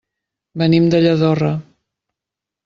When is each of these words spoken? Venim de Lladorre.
Venim 0.61 0.87
de 0.95 1.01
Lladorre. 1.03 1.53